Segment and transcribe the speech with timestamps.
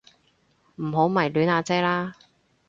[0.77, 2.15] 唔好迷戀阿姐啦